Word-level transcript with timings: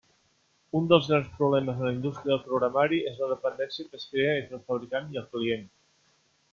Un 0.79 0.87
dels 0.91 1.09
grans 1.11 1.27
problemes 1.41 1.83
en 1.83 1.87
la 1.89 1.91
indústria 1.97 2.31
del 2.33 2.41
programari 2.47 3.01
és 3.13 3.23
la 3.25 3.31
dependència 3.35 3.93
que 3.93 4.03
es 4.03 4.09
crea 4.15 4.37
entre 4.43 4.61
el 4.61 4.67
fabricant 4.73 5.15
i 5.17 5.25
el 5.25 5.33
client. 5.37 5.75